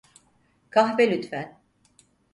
Kahve 0.69 1.11
lütfen. 1.11 1.59